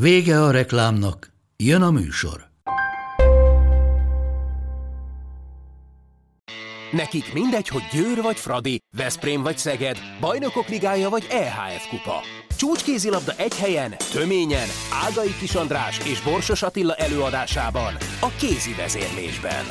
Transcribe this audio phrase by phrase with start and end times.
[0.00, 2.48] Vége a reklámnak, jön a műsor.
[6.92, 12.20] Nekik mindegy, hogy Győr vagy Fradi, Veszprém vagy Szeged, Bajnokok Ligája vagy EHF Kupa.
[12.56, 14.68] Csúcskézilabda egy helyen, töményen,
[15.06, 19.64] Ágai Kis András és Borsos Attila előadásában, a kézi vezérlésben.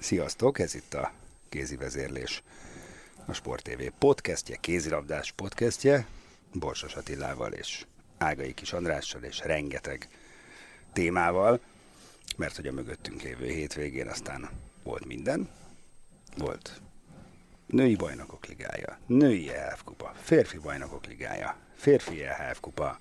[0.00, 1.12] Sziasztok, ez itt a
[1.48, 2.42] kézi vezérlés.
[3.26, 6.06] A Sport TV podcastje, kézilabdás podcastje,
[6.52, 7.84] Borsos Attilával és
[8.24, 10.08] Ágai Kis Andrással és rengeteg
[10.92, 11.60] témával,
[12.36, 14.50] mert hogy a mögöttünk lévő hétvégén aztán
[14.82, 15.48] volt minden.
[16.36, 16.80] Volt
[17.66, 22.98] női bajnokok ligája, női EHF kupa, férfi bajnokok ligája, férfi EHF kupa.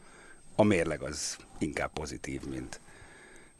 [0.55, 2.79] A mérleg az inkább pozitív, mint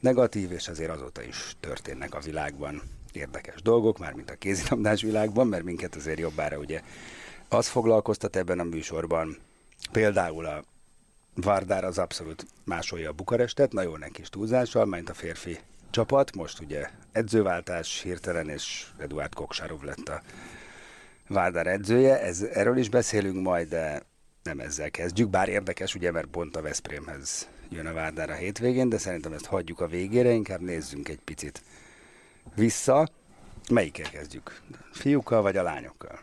[0.00, 5.46] negatív, és azért azóta is történnek a világban érdekes dolgok, már mint a kézilabdás világban,
[5.46, 6.82] mert minket azért jobbára ugye
[7.48, 9.38] az foglalkoztat ebben a műsorban,
[9.92, 10.64] például a
[11.34, 15.58] Vardár az abszolút másolja a Bukarestet, nagyon neki is túlzással, mint a férfi
[15.90, 16.34] csapat.
[16.34, 20.22] Most ugye edzőváltás hirtelen, és Eduard Koksárov lett a
[21.28, 22.20] Vardár edzője.
[22.20, 24.02] Ez, erről is beszélünk majd, de
[24.42, 25.28] nem ezzel kezdjük.
[25.28, 29.46] Bár érdekes, ugye, mert pont a Veszprémhez jön a Vardár a hétvégén, de szerintem ezt
[29.46, 31.62] hagyjuk a végére, inkább nézzünk egy picit
[32.54, 33.08] vissza.
[33.70, 34.60] Melyikkel kezdjük?
[34.92, 36.20] Fiúkkal vagy a lányokkal?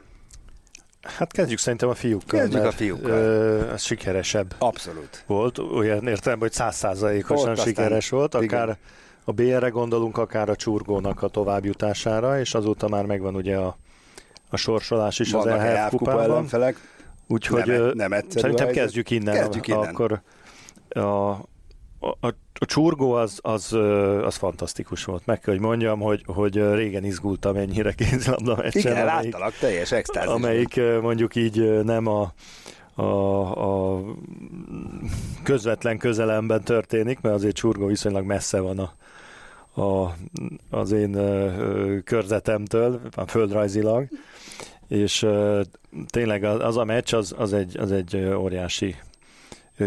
[1.02, 2.40] Hát kezdjük szerintem a fiúkkal.
[2.40, 3.12] Kezdjük mert, a fiúkkal.
[3.12, 5.24] Ö, az sikeresebb Abszolút.
[5.28, 8.78] volt, olyan értelemben, hogy százszázalékosan sikeres volt, akár igen.
[9.24, 13.78] a BR-re gondolunk, akár a csurgónak a továbbjutására, és azóta már megvan ugye a,
[14.50, 16.24] a sorsolás is Vannak az EHF kupában.
[16.24, 16.76] ellenfelek.
[17.28, 19.34] Úgyhogy Nem- ö, nem szerintem kezdjük innen.
[19.36, 19.90] Kezdjük innen.
[19.90, 20.22] Akkor
[20.90, 21.32] a,
[22.02, 22.34] a, a,
[22.66, 23.74] csurgó az, az,
[24.24, 25.26] az fantasztikus volt.
[25.26, 28.82] Meg kell, hogy mondjam, hogy, hogy régen izgultam ennyire kézilabda meccsen.
[28.82, 30.32] Igen, amelyik- láttalak, teljes extázis.
[30.32, 32.34] amelyik mondjuk így nem a,
[32.94, 34.02] a, a
[35.44, 38.94] közvetlen közelemben történik, mert azért Csurgó viszonylag messze van a,
[39.82, 40.16] a,
[40.70, 44.08] az én ö, körzetemtől, földrajzilag,
[44.88, 45.62] és ö,
[46.08, 48.96] tényleg az, az a meccs az, az, egy, az egy óriási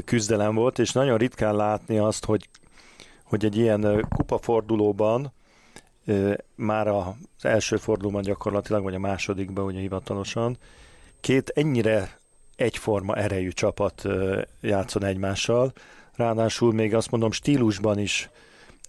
[0.05, 2.49] küzdelem volt, és nagyon ritkán látni azt, hogy,
[3.23, 5.33] hogy egy ilyen kupafordulóban
[6.55, 7.05] már az
[7.41, 10.57] első fordulóban gyakorlatilag, vagy a másodikban ugye hivatalosan,
[11.21, 12.19] két ennyire
[12.57, 14.03] egyforma erejű csapat
[14.61, 15.73] játszon egymással,
[16.17, 18.31] ráadásul még azt mondom stílusban is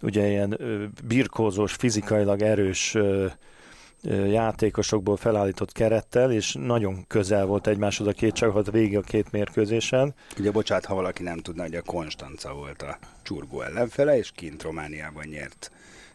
[0.02, 0.58] ugye ilyen
[1.06, 2.96] birkózós, fizikailag erős
[4.26, 10.14] játékosokból felállított kerettel, és nagyon közel volt egymáshoz a két csapat végig a két mérkőzésen.
[10.38, 14.62] Ugye bocsánat, ha valaki nem tudna, hogy a Konstanca volt a csurgó ellenfele, és kint
[14.62, 15.70] Romániában nyert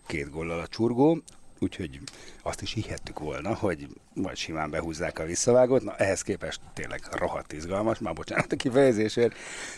[0.08, 1.22] két góllal a csurgó,
[1.60, 2.00] úgyhogy
[2.44, 5.84] azt is hihettük volna, hogy majd simán behúzzák a visszavágót.
[5.84, 9.36] Na, ehhez képest tényleg rohadt izgalmas, már bocsánat a kifejezésért,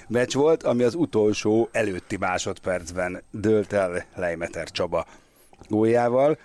[0.07, 5.05] meccs volt, ami az utolsó előtti másodpercben dőlt el Leimeter Csaba
[5.69, 6.37] góljával,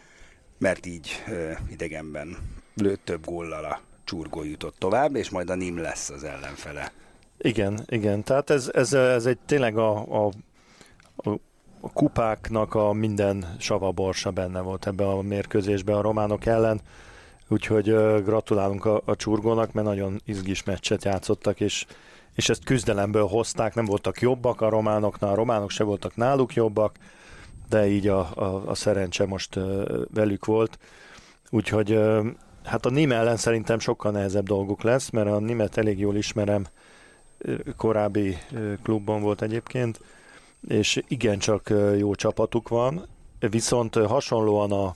[0.59, 2.37] mert így ö, idegenben
[2.75, 6.93] lőtt több góllal a csurgó jutott tovább, és majd a Nim lesz az ellenfele.
[7.39, 8.23] Igen, igen.
[8.23, 10.33] Tehát ez, ez, ez egy tényleg a, a,
[11.17, 16.81] a, kupáknak a minden savaborsa benne volt ebben a mérkőzésben a románok ellen.
[17.49, 21.87] Úgyhogy ö, gratulálunk a, a csurgónak, mert nagyon izgis meccset játszottak, és,
[22.35, 26.97] és ezt küzdelemből hozták, nem voltak jobbak a románoknál, a románok se voltak náluk jobbak,
[27.69, 29.59] de így a, a, a szerencse most
[30.15, 30.79] velük volt.
[31.51, 31.99] Úgyhogy
[32.65, 36.67] hát a Nim ellen szerintem sokkal nehezebb dolguk lesz, mert a Nimet elég jól ismerem,
[37.77, 38.39] korábbi
[38.83, 40.01] klubban volt egyébként,
[40.69, 43.07] és igencsak jó csapatuk van,
[43.51, 44.95] viszont hasonlóan a,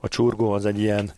[0.00, 1.12] a csurgó az egy ilyen,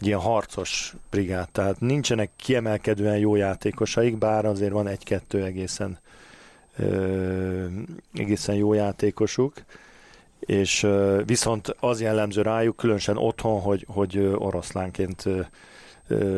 [0.00, 5.98] egy ilyen harcos brigád, tehát nincsenek kiemelkedően jó játékosaik, bár azért van egy-kettő egészen,
[6.76, 7.66] ö,
[8.12, 9.52] egészen jó játékosuk,
[10.46, 10.86] és
[11.24, 15.24] viszont az jellemző rájuk, különösen otthon, hogy, hogy oroszlánként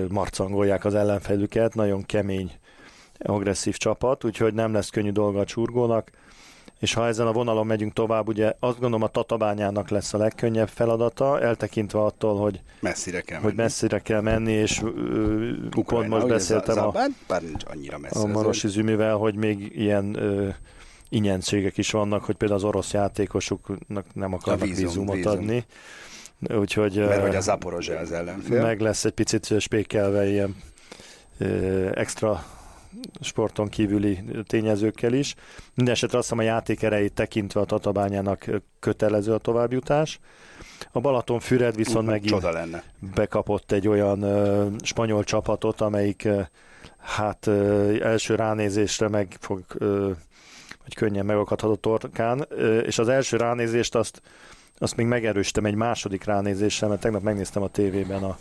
[0.09, 2.53] marcangolják az ellenfelüket, nagyon kemény,
[3.19, 6.11] agresszív csapat, úgyhogy nem lesz könnyű dolga a csurgónak,
[6.79, 10.69] és ha ezen a vonalon megyünk tovább, ugye azt gondolom a Tatabányának lesz a legkönnyebb
[10.69, 16.79] feladata, eltekintve attól, hogy, Messzire kell hogy messzire kell menni, és ö, pont most beszéltem
[16.79, 18.19] a, Zabán, bár nincs annyira messze.
[18.19, 20.49] a Marosi Zümivel, hogy még ilyen ö,
[21.09, 25.33] ingyenségek is vannak, hogy például az orosz játékosoknak nem akarnak vízum, vízumot vízum.
[25.33, 25.65] adni.
[26.59, 28.63] Úgyhogy Mert hogy ö, a Zaporozse az ellenfél.
[28.63, 30.57] meg lesz egy picit spékelve ilyen
[31.95, 32.45] extra
[33.21, 35.35] sporton kívüli tényezőkkel is.
[35.75, 38.47] Mindenesetre azt hiszem a játék erejét tekintve a Tatabányának
[38.81, 40.21] kötelező a továbbjutás.
[40.93, 42.83] A Balatonfüred viszont megint Csoda lenne.
[43.15, 46.41] bekapott egy olyan ö, spanyol csapatot, amelyik ö,
[46.99, 50.11] hát ö, első ránézésre meg fog, ö,
[50.87, 52.47] vagy könnyen megakadhat a torkán,
[52.83, 54.23] és az első ránézést azt,
[54.79, 58.39] azt még megerősítem egy második ránézéssel, mert tegnap megnéztem a tévében a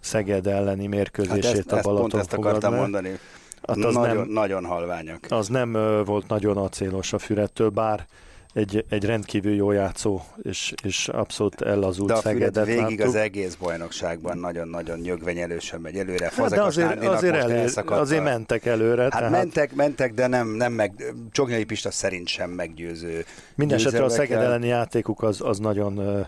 [0.00, 3.18] Szeged elleni Hát mérkőzését ezt, a ezt pont Balaton ezt akartam mondani.
[3.66, 5.26] Hát az nagyon, nem, nagyon halványak.
[5.28, 5.72] az nem
[6.04, 8.06] volt nagyon acélos a Füredtől, bár
[8.52, 13.00] egy, egy rendkívül jó játszó, és, és abszolút ellazult De a Szegedet végig láttuk.
[13.00, 16.32] az egész bajnokságban nagyon-nagyon nyögvenyelősen megy előre.
[16.36, 19.02] Hát de azért, azért, most elé, elszakadt azért mentek előre.
[19.02, 23.24] Hát tehát mentek, mentek, de nem, nem meg, Csoknyai Pista szerint sem meggyőző.
[23.54, 24.08] Mindenesetre a.
[24.08, 26.26] Szeged elleni játékuk az, az nagyon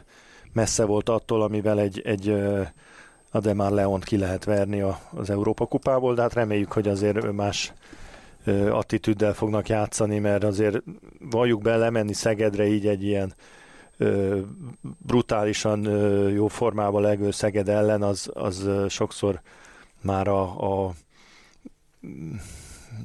[0.52, 2.34] messze volt attól, amivel egy, egy
[3.30, 7.72] Ademar Leont ki lehet verni az Európa kupából, de hát reméljük, hogy azért más
[8.70, 10.82] attitűddel fognak játszani, mert azért
[11.30, 13.34] valljuk be lemenni Szegedre így egy ilyen
[14.98, 15.82] brutálisan
[16.30, 19.40] jó formában legő Szeged ellen, az, az sokszor
[20.00, 20.42] már a,
[20.86, 20.92] a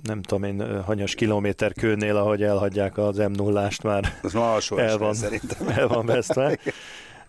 [0.04, 4.78] nem tudom én, hanyas kilométer kőnél, ahogy elhagyják az m 0 már Az ma alsó
[4.78, 5.14] El van.
[5.14, 5.68] szerintem.
[5.78, 6.60] el van vesztve.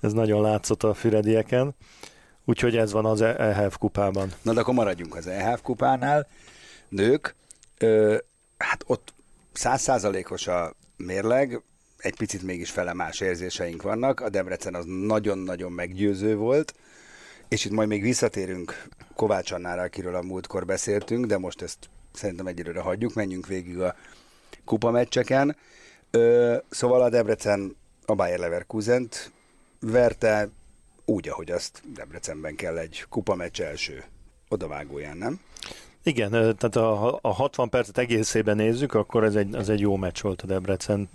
[0.00, 1.74] Ez nagyon látszott a füredieken.
[2.44, 4.32] Úgyhogy ez van az EHF kupában.
[4.42, 6.26] Na de akkor maradjunk az EHF kupánál.
[6.88, 7.36] Nők,
[7.78, 8.16] ö,
[8.58, 9.14] hát ott
[9.52, 11.62] százszázalékos a mérleg,
[11.98, 14.20] egy picit mégis fele más érzéseink vannak.
[14.20, 16.74] A Debrecen az nagyon-nagyon meggyőző volt,
[17.48, 21.78] és itt majd még visszatérünk Kovács Annára, akiről a múltkor beszéltünk, de most ezt
[22.12, 23.96] szerintem egyelőre hagyjuk, menjünk végig a
[24.64, 25.56] kupameccseken.
[26.10, 27.76] Ö, szóval a Debrecen
[28.06, 29.32] a Bayer Leverkusent
[29.80, 30.48] verte
[31.04, 34.04] úgy, ahogy azt Debrecenben kell egy kupameccs első
[34.48, 35.40] odavágóján, nem?
[36.08, 40.20] Igen, tehát a, a 60 percet egészében nézzük, akkor ez egy, az egy jó meccs
[40.22, 41.08] volt a Debrecen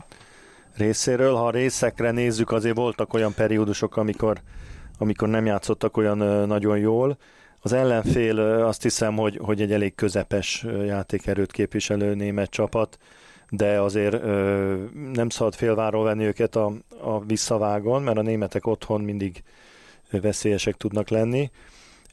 [0.76, 1.36] részéről.
[1.36, 4.42] Ha a részekre nézzük, azért voltak olyan periódusok, amikor,
[4.98, 7.18] amikor nem játszottak olyan nagyon jól.
[7.62, 12.98] Az ellenfél azt hiszem, hogy, hogy egy elég közepes játékerőt képviselő német csapat,
[13.50, 14.24] de azért
[15.14, 19.44] nem szabad félváról venni őket a, a visszavágon, mert a németek otthon mindig
[20.12, 21.52] veszélyesek tudnak lenni.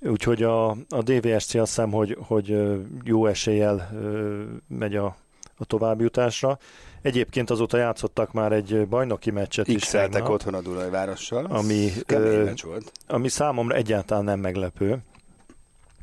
[0.02, 2.56] Úgyhogy a, a DVSC azt hiszem, hogy, hogy
[3.04, 3.90] jó eséllyel
[4.68, 5.16] megy a,
[5.56, 6.58] a továbbjutásra.
[7.02, 11.44] Egyébként azóta játszottak már egy bajnoki meccset is X-eltek otthon a Dunajvárossal.
[11.44, 12.92] Ami, ö, volt.
[13.06, 14.98] ami számomra egyáltalán nem meglepő.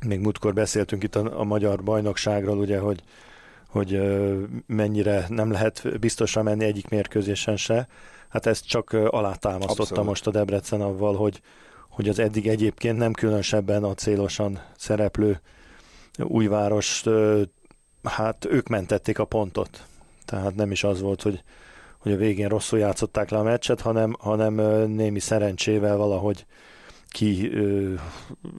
[0.06, 3.02] Még múltkor beszéltünk itt a, a magyar bajnokságról, ugye, hogy,
[3.68, 7.88] hogy ö, mennyire nem lehet biztosra menni egyik mérkőzésen se.
[8.28, 10.04] Hát ezt csak alátámasztotta Abszolút.
[10.04, 11.40] most a Debrecen avval, hogy,
[11.98, 15.40] hogy az eddig egyébként nem különösebben a célosan szereplő
[16.18, 17.04] újváros,
[18.02, 19.86] hát ők mentették a pontot.
[20.24, 21.42] Tehát nem is az volt, hogy,
[21.98, 24.54] hogy a végén rosszul játszották le a meccset, hanem, hanem
[24.90, 26.46] némi szerencsével valahogy
[27.08, 27.94] ki ö,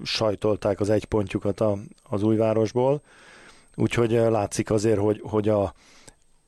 [0.04, 3.02] sajtolták az egy pontjukat a, az újvárosból.
[3.76, 5.74] Úgyhogy látszik azért, hogy, hogy a,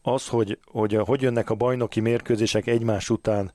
[0.01, 3.51] az, hogy, hogy hogy jönnek a bajnoki mérkőzések egymás után,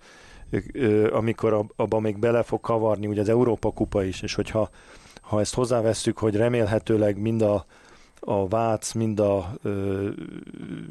[1.10, 4.70] amikor ab- abba még bele fog kavarni ugye az Európa kupa is, és hogyha
[5.20, 7.64] ha ezt hozzávesszük, hogy remélhetőleg mind a,
[8.20, 10.08] a Vác, mind a ö,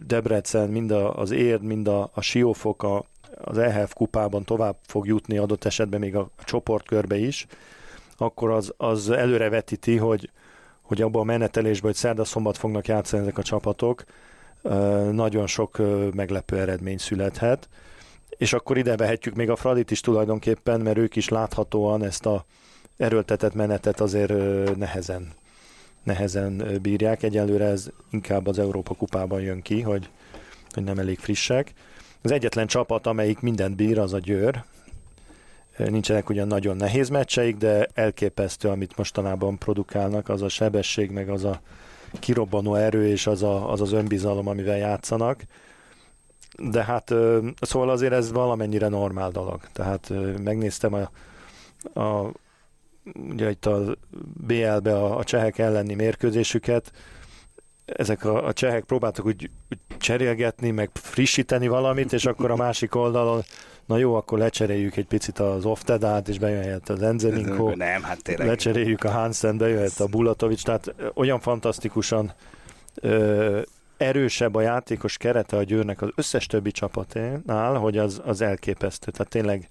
[0.07, 3.05] Debrecen, mind a, az Érd, mind a, a Siófok a,
[3.41, 7.47] az EHF kupában tovább fog jutni adott esetben még a, a csoportkörbe is,
[8.17, 10.29] akkor az, az előre vetíti, hogy,
[10.81, 14.03] hogy abban a menetelésben, hogy szerda-szombat fognak játszani ezek a csapatok,
[15.11, 15.81] nagyon sok
[16.13, 17.69] meglepő eredmény születhet.
[18.37, 22.45] És akkor ide vehetjük még a Fradit is tulajdonképpen, mert ők is láthatóan ezt a
[22.97, 24.33] erőltetett menetet azért
[24.75, 25.33] nehezen
[26.05, 27.23] nehezen bírják.
[27.23, 30.09] Egyelőre ez inkább az Európa kupában jön ki, hogy,
[30.73, 31.73] hogy nem elég frissek.
[32.21, 34.63] Az egyetlen csapat, amelyik mindent bír, az a Győr.
[35.77, 41.43] Nincsenek ugyan nagyon nehéz meccseik, de elképesztő, amit mostanában produkálnak, az a sebesség, meg az
[41.43, 41.61] a
[42.19, 45.43] kirobbanó erő, és az a, az, az önbizalom, amivel játszanak.
[46.57, 47.13] De hát
[47.61, 49.59] szóval azért ez valamennyire normál dolog.
[49.73, 50.11] Tehát
[50.43, 51.09] megnéztem a,
[51.99, 52.31] a
[53.29, 53.95] ugye itt a
[54.47, 56.91] BL-be a, a csehek elleni mérkőzésüket,
[57.85, 62.95] ezek a, a csehek próbáltak úgy, úgy cserélgetni, meg frissíteni valamit, és akkor a másik
[62.95, 63.41] oldalon,
[63.85, 68.47] na jó, akkor lecseréljük egy picit az Oftedát, és bejöhet az Enzelinko, Nem, hát tényleg.
[68.47, 72.33] lecseréljük a Hansen, bejöhet a Bulatovics, tehát olyan fantasztikusan
[72.95, 73.61] ö,
[73.97, 79.11] erősebb a játékos kerete a Győrnek az összes többi csapaténál, hogy az, az elképesztő.
[79.11, 79.67] Tehát tényleg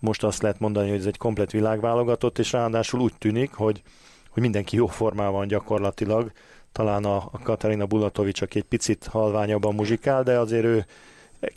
[0.00, 3.82] most azt lehet mondani, hogy ez egy komplet világválogatott, és ráadásul úgy tűnik, hogy,
[4.30, 6.32] hogy mindenki jó formában gyakorlatilag.
[6.72, 10.86] Talán a, a Katarina Bulatovics, aki egy picit halványabban muzsikál, de azért ő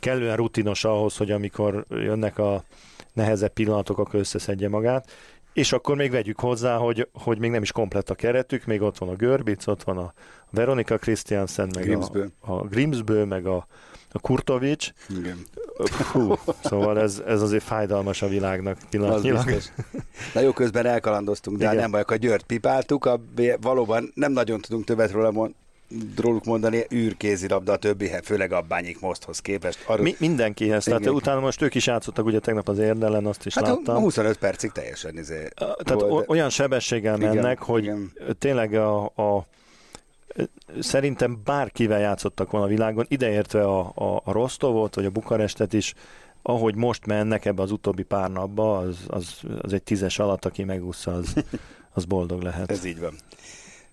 [0.00, 2.64] kellően rutinos ahhoz, hogy amikor jönnek a
[3.12, 5.10] nehezebb pillanatok, akkor összeszedje magát.
[5.52, 8.98] És akkor még vegyük hozzá, hogy, hogy még nem is komplett a keretük, még ott
[8.98, 10.12] van a Görbic, ott van a
[10.50, 12.32] Veronika Christiansen, meg Grimsbő.
[12.40, 13.66] a, a Grimsbő, meg a,
[14.10, 14.92] a Kurtovics.
[15.08, 15.38] Igen.
[15.84, 19.60] Fú, szóval ez, ez azért fájdalmas a világnak pillanatnyilag.
[20.34, 21.90] Na jó, közben elkalandoztunk, de hát Igen.
[21.90, 23.20] nem baj, a Győrt pipáltuk, a,
[23.60, 25.54] valóban nem nagyon tudunk többet róla mond,
[26.16, 29.84] róluk mondani, űrkézilabda a többi, hát főleg a Bányik Mosthoz képest.
[29.86, 31.12] Arról, Mi, mindenkihez, tehát Igen.
[31.12, 33.96] utána most ők is játszottak ugye tegnap az érdelen, azt is hát láttam.
[33.96, 38.12] a 25 percig teljesen izé, Tehát volt, olyan sebességgel Igen, mennek, hogy igen.
[38.38, 39.46] tényleg a, a
[40.80, 45.94] szerintem bárkivel játszottak volna a világon, ideértve a, a, a Rostovot, vagy a Bukarestet is,
[46.42, 50.64] ahogy most mennek ebbe az utóbbi pár napba, az, az, az egy tízes alatt, aki
[50.64, 51.34] megúszza, az,
[51.94, 52.70] az boldog lehet.
[52.70, 53.14] Ez így van.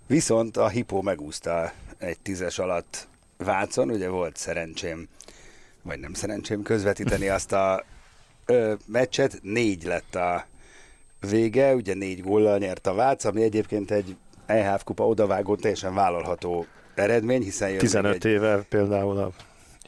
[0.07, 5.07] Viszont a Hippo megúszta egy tízes alatt Vácon, ugye volt szerencsém,
[5.81, 7.83] vagy nem szerencsém közvetíteni azt a
[8.45, 10.45] ö, meccset, négy lett a
[11.29, 16.65] vége, ugye négy góllal nyert a Vác, ami egyébként egy EHF kupa odavágó teljesen vállalható
[16.95, 19.31] eredmény, hiszen jön 15 még egy, éve például a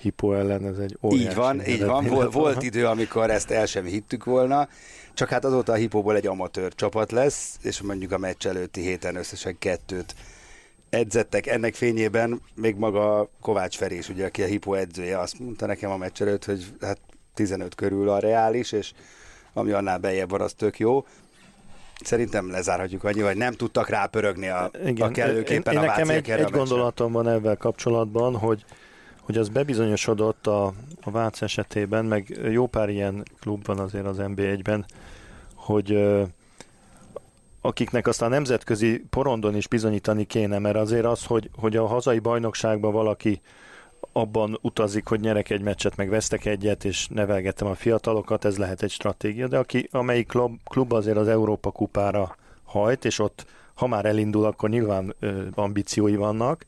[0.01, 2.05] Hippo ellen ez egy óriási így van, így van.
[2.05, 4.67] Volt, volt idő, amikor ezt el sem hittük volna,
[5.19, 9.15] csak hát azóta a Hipóból egy amatőr csapat lesz, és mondjuk a meccs előtti héten
[9.15, 10.15] összesen kettőt
[10.89, 11.47] edzettek.
[11.47, 15.91] Ennek fényében még maga Kovács Feri is, ugye, aki a Hipó edzője, azt mondta nekem
[15.91, 16.97] a meccs előtt, hogy hát
[17.33, 18.91] 15 körül a reális, és
[19.53, 21.05] ami annál bejebb van, az tök jó.
[22.03, 26.29] Szerintem lezárhatjuk annyi, vagy nem tudtak rápörögni a, a kellőképpen én, én a nekem egy,
[26.29, 28.65] egy gondolatom van ebben kapcsolatban, hogy,
[29.21, 34.17] hogy az bebizonyosodott a, a Vác esetében, meg jó pár ilyen klub van azért az
[34.19, 34.85] NB1-ben,
[35.53, 35.97] hogy
[37.61, 42.91] akiknek aztán nemzetközi porondon is bizonyítani kéne, mert azért az, hogy, hogy a hazai bajnokságban
[42.91, 43.41] valaki
[44.11, 48.83] abban utazik, hogy nyerek egy meccset, meg vesztek egyet, és nevelgettem a fiatalokat, ez lehet
[48.83, 53.87] egy stratégia, de aki, amelyik klub, klub azért az Európa kupára hajt, és ott ha
[53.87, 56.65] már elindul, akkor nyilván ö, ambíciói vannak.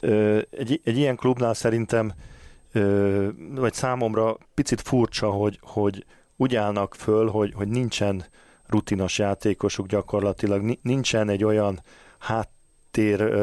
[0.00, 2.12] Ö, egy, egy ilyen klubnál szerintem,
[3.54, 6.04] vagy számomra picit furcsa, hogy, hogy
[6.36, 8.24] úgy állnak föl, hogy, hogy nincsen
[8.66, 11.80] rutinos játékosuk gyakorlatilag, ni- nincsen egy olyan
[12.18, 13.34] háttér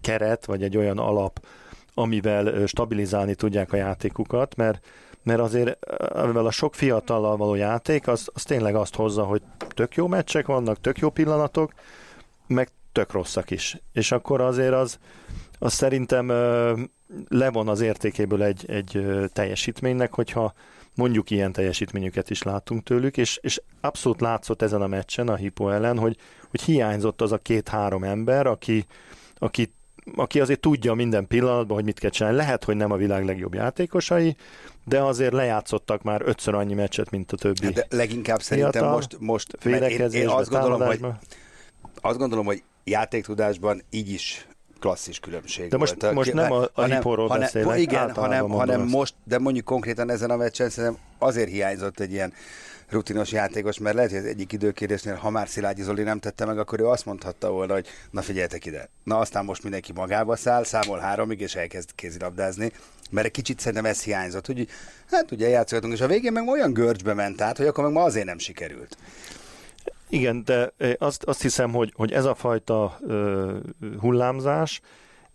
[0.00, 1.44] keret, vagy egy olyan alap,
[1.94, 4.86] amivel stabilizálni tudják a játékukat, mert
[5.26, 9.94] mert azért amivel a sok fiatallal való játék, az, az tényleg azt hozza, hogy tök
[9.94, 11.72] jó meccsek vannak, tök jó pillanatok,
[12.46, 13.76] meg tök rosszak is.
[13.92, 14.98] És akkor azért az,
[15.58, 16.32] az szerintem
[17.28, 20.52] levon az értékéből egy, egy teljesítménynek, hogyha
[20.94, 25.68] mondjuk ilyen teljesítményüket is látunk tőlük, és, és abszolút látszott ezen a meccsen a Hippo
[25.68, 26.16] ellen, hogy,
[26.50, 28.86] hogy hiányzott az a két-három ember, aki,
[29.38, 29.72] aki,
[30.14, 32.36] aki azért tudja minden pillanatban, hogy mit kell csinálni.
[32.36, 34.36] Lehet, hogy nem a világ legjobb játékosai,
[34.84, 37.64] de azért lejátszottak már ötször annyi meccset, mint a többi.
[37.64, 41.00] Hát De leginkább szerintem Fiatal, most, most én, én azt gondolom, hogy
[42.00, 44.46] azt gondolom, hogy játéktudásban így is
[44.80, 46.14] klasszis különbség De most- volt.
[46.14, 48.90] most nem a- a Hipóról hanem, beszélek, Igen, hanem, hanem azt.
[48.90, 52.32] most, de mondjuk konkrétan ezen a meccsen szerintem azért hiányzott egy ilyen
[52.88, 56.58] rutinos játékos, mert lehet, hogy az egyik időkérésnél, ha már Szilágyi Zoli nem tette meg,
[56.58, 60.64] akkor ő azt mondhatta volna, hogy na figyeljetek ide, na aztán most mindenki magába száll,
[60.64, 62.72] számol háromig, és elkezd kézilabdázni,
[63.10, 64.68] mert egy kicsit szerintem ez hiányzott, hogy
[65.10, 68.02] hát ugye játszogatunk, és a végén meg olyan görcsbe ment át, hogy akkor meg ma
[68.02, 68.96] azért nem sikerült.
[70.08, 73.56] Igen, de azt, azt hiszem, hogy, hogy ez a fajta ö,
[74.00, 74.80] hullámzás,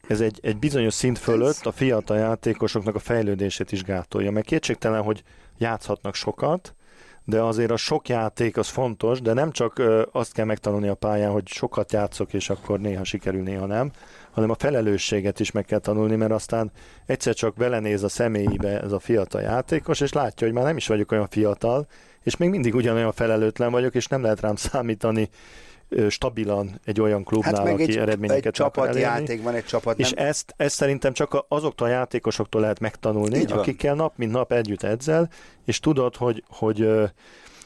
[0.08, 4.32] ez egy, egy bizonyos szint fölött a fiatal játékosoknak a fejlődését is gátolja.
[4.32, 5.24] Mert kétségtelen, hogy
[5.58, 6.76] játszhatnak sokat,
[7.24, 10.94] de azért a sok játék az fontos, de nem csak ö, azt kell megtanulni a
[10.94, 13.92] pályán, hogy sokat játszok, és akkor néha sikerül, néha nem,
[14.32, 16.72] hanem a felelősséget is meg kell tanulni, mert aztán
[17.06, 20.88] egyszer csak belenéz a személyébe ez a fiatal játékos, és látja, hogy már nem is
[20.88, 21.88] vagyok olyan fiatal,
[22.24, 25.30] és még mindig ugyanolyan felelőtlen vagyok, és nem lehet rám számítani
[26.10, 30.26] stabilan egy olyan klubnál, Hát aki egy, eredményeket egy csapatjáték van, egy csapat És nem...
[30.28, 33.60] ezt, ezt szerintem csak azoktól a játékosoktól lehet megtanulni, Így van.
[33.60, 35.30] akikkel nap mint nap együtt edzel,
[35.66, 36.90] és tudod, hogy, hogy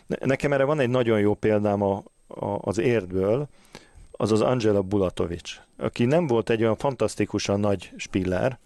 [0.08, 3.48] nekem erre van egy nagyon jó példám a, a, az érdből,
[4.18, 8.60] az az Angela Bulatovics, aki nem volt egy olyan fantasztikusan nagy spiller,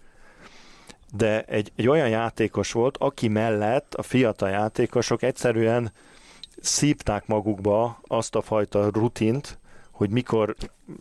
[1.12, 5.92] de egy, egy olyan játékos volt, aki mellett a fiatal játékosok egyszerűen
[6.60, 9.58] szívták magukba azt a fajta rutint,
[9.90, 10.54] hogy mikor,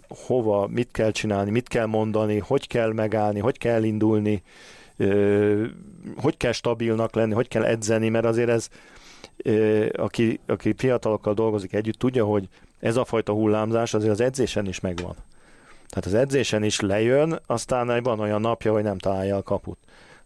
[0.07, 4.43] hova, mit kell csinálni, mit kell mondani, hogy kell megállni, hogy kell indulni,
[6.15, 8.69] hogy kell stabilnak lenni, hogy kell edzeni, mert azért ez,
[9.93, 12.47] aki, aki fiatalokkal dolgozik együtt, tudja, hogy
[12.79, 15.15] ez a fajta hullámzás azért az edzésen is megvan.
[15.89, 19.77] Tehát az edzésen is lejön, aztán van olyan napja, hogy nem találja a kaput.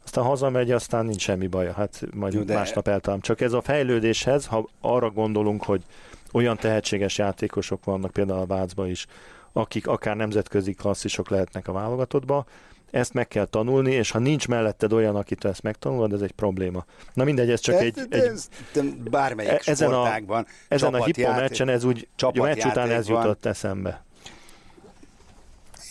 [0.04, 2.54] Aztán hazamegy, aztán nincs semmi baja, hát majd de...
[2.54, 3.22] másnap eltalálom.
[3.22, 5.84] Csak ez a fejlődéshez, ha arra gondolunk, hogy
[6.32, 9.06] olyan tehetséges játékosok vannak például a Vácba is,
[9.54, 12.46] akik akár nemzetközi klasszisok lehetnek a válogatottba,
[12.94, 16.86] ezt meg kell tanulni, és ha nincs melletted olyan, akit ezt megtanulod, ez egy probléma.
[17.14, 18.00] Na mindegy, ez csak de, egy...
[18.10, 18.32] Egy
[18.74, 20.46] de bármelyik ezen sportágban.
[20.48, 23.22] A, ezen a hippo meccsen ez úgy, a meccs után ez van.
[23.22, 24.04] jutott eszembe.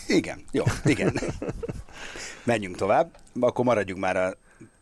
[0.06, 1.20] Igen, jó, igen.
[2.44, 4.34] Menjünk tovább, akkor maradjunk már a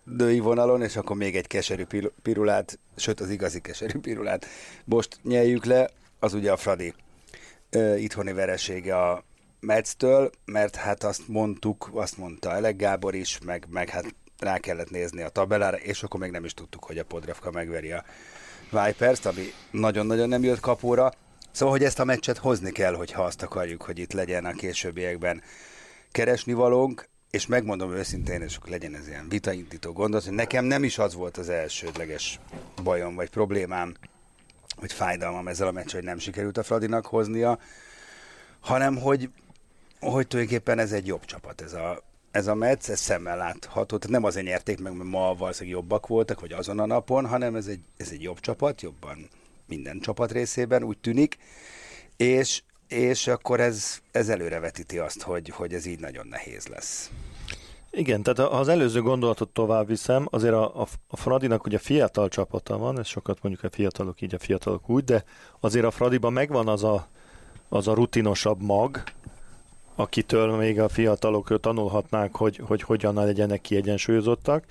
[0.04, 1.84] női vonalon, és akkor még egy keserű
[2.22, 4.46] pirulát, sőt az igazi keserű pirulát
[4.84, 6.94] most nyeljük le, az ugye a Fradi
[7.72, 9.24] uh, itthoni veresége a
[9.60, 14.90] Metz-től, mert hát azt mondtuk, azt mondta Elek Gábor is, meg, meg hát rá kellett
[14.90, 18.04] nézni a tabellára, és akkor még nem is tudtuk, hogy a Podravka megveri a
[18.70, 21.12] Vipers-t, ami nagyon-nagyon nem jött kapóra.
[21.52, 25.42] Szóval, hogy ezt a meccset hozni kell, hogyha azt akarjuk, hogy itt legyen a későbbiekben
[26.10, 30.98] keresni valónk, és megmondom őszintén, és legyen ez ilyen vitaindító gondot, hogy nekem nem is
[30.98, 32.40] az volt az elsődleges
[32.82, 33.94] bajom vagy problémám,
[34.76, 37.58] hogy fájdalmam ezzel a meccs, hogy nem sikerült a Fradinak hoznia,
[38.60, 39.30] hanem hogy,
[40.00, 44.08] hogy tulajdonképpen ez egy jobb csapat, ez a, ez a meccs, ez szemmel látható, tehát
[44.16, 47.66] nem azért nyerték meg, mert ma valószínűleg jobbak voltak, vagy azon a napon, hanem ez
[47.66, 49.28] egy, ez egy jobb csapat, jobban
[49.66, 51.36] minden csapat részében, úgy tűnik,
[52.16, 57.10] és, és akkor ez, ez előrevetíti azt, hogy, hogy ez így nagyon nehéz lesz.
[57.92, 62.28] Igen, tehát ha az előző gondolatot tovább viszem, azért a, a, a Fradinak ugye fiatal
[62.28, 65.24] csapata van, ez sokat mondjuk a fiatalok így, a fiatalok úgy, de
[65.60, 67.08] azért a Fradiban megvan az a,
[67.68, 69.02] az a rutinosabb mag,
[70.00, 74.64] akitől még a fiatalok tanulhatnák, hogy, hogy hogyan legyenek kiegyensúlyozottak,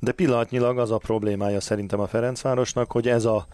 [0.00, 3.46] de pillanatnyilag az a problémája szerintem a Ferencvárosnak, hogy ez a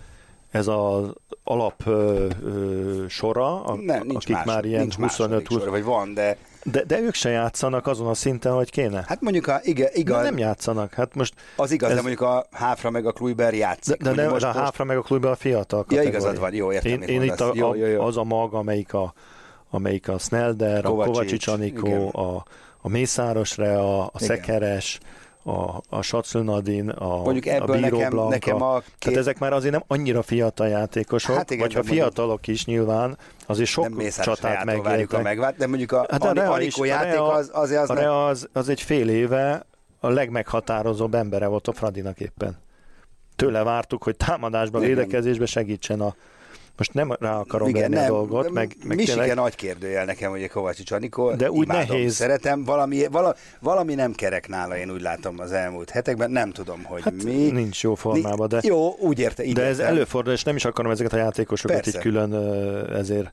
[0.50, 1.12] ez az
[1.44, 6.14] alap ö, ö, sora, a, nem, nincs akik más, már ilyen 25 20 vagy van,
[6.14, 6.36] de...
[6.64, 6.84] de...
[6.84, 9.04] De ők se játszanak azon a szinten, hogy kéne.
[9.06, 10.16] Hát mondjuk a, igen, igaz...
[10.16, 10.94] De nem játszanak.
[10.94, 11.96] Hát most az igaz, ez...
[11.96, 14.02] de mondjuk a Háfra meg a Kluiber játszik.
[14.02, 16.02] De, de nem, most, a Háfra meg a Kluiber a fiatal kategória.
[16.02, 18.02] Ja, igazad van, jó, értem, Én, én itt a, jó, jó, jó.
[18.02, 19.12] az a mag, amelyik a,
[19.70, 22.44] amelyik a Snelder, a Kovacic Anikó, a,
[22.80, 24.98] a Mészárosre, a, a Szekeres,
[25.46, 28.30] a, a Satszlunadin, a, Mondjuk ebből a Bíró nekem, Blanka.
[28.30, 28.94] nekem a két...
[28.98, 32.56] Tehát ezek már azért nem annyira fiatal játékosok, hát igen, vagy ha fiatalok mondjuk...
[32.56, 35.22] is nyilván, azért sok nem csatát megéltek.
[35.22, 38.10] Megvált, de mondjuk a, hát a, a Anikó játék a az, azért az, a nem...
[38.10, 39.66] az, az egy fél éve
[40.00, 42.58] a legmeghatározóbb embere volt a Fradinak éppen.
[43.36, 46.14] Tőle vártuk, hogy támadásba, védekezésbe segítsen a,
[46.76, 49.36] most nem rá akarom Igen, venni nem, a dolgot, meg, meg Misike tényleg...
[49.36, 52.14] nagy kérdőjel nekem, hogy a Kovács Anikó, de úgy imádom, nehéz.
[52.14, 56.84] Szeretem, valami, vala, valami nem kerek nála, én úgy látom az elmúlt hetekben, nem tudom,
[56.84, 57.50] hogy hát mi.
[57.50, 58.60] Nincs jó formában, de...
[58.62, 61.98] Jó, úgy érte, De ez előfordul, és nem is akarom ezeket a játékosokat Persze.
[61.98, 62.34] így külön
[62.92, 63.32] ezért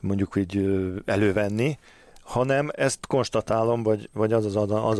[0.00, 0.68] mondjuk így
[1.06, 1.78] elővenni,
[2.22, 4.98] hanem ezt konstatálom, vagy, vagy az, az, az, az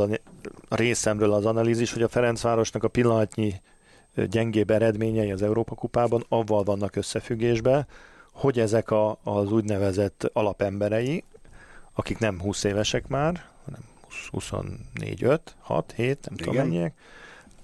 [0.68, 3.54] a részemről az analízis, hogy a Ferencvárosnak a pillanatnyi
[4.26, 7.86] gyengébb eredményei az Európa kupában avval vannak összefüggésben,
[8.32, 11.24] hogy ezek a, az úgynevezett alapemberei,
[11.94, 13.80] akik nem 20 évesek már, hanem
[14.30, 16.36] 24, 5, 6, 7, nem Igen.
[16.36, 16.94] tudom mennyiek,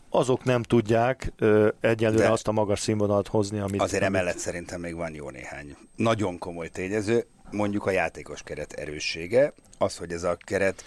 [0.08, 3.80] azok nem tudják ö, egyelőre De azt a magas színvonalat hozni, amit...
[3.80, 4.14] Azért amit...
[4.14, 9.96] emellett szerintem még van jó néhány nagyon komoly tényező, mondjuk a játékos keret erőssége, az,
[9.96, 10.84] hogy ez a keret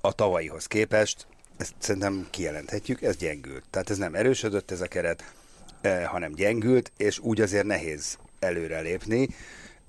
[0.00, 3.64] a tavalyihoz képest ezt szerintem kijelenthetjük, ez gyengült.
[3.70, 5.34] Tehát ez nem erősödött ez a keret,
[5.80, 9.28] eh, hanem gyengült, és úgy azért nehéz előrelépni,